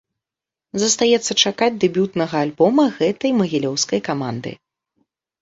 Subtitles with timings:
[0.83, 4.57] Застаецца чакаць дэбютнага альбома гэтай магілёўскай каманды.